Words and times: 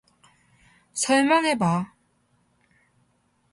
설명해봐. 0.93 1.93